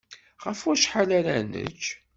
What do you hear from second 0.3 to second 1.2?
Ɣef wacḥal